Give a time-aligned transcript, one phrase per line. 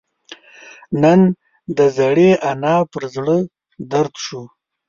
[1.01, 1.21] نن
[1.77, 3.37] د زړې انا پر زړه
[3.91, 4.41] دړد شو